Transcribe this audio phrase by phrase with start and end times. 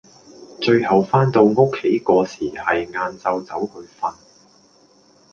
[0.59, 4.15] 最後返到屋企個時係晏晝走去瞓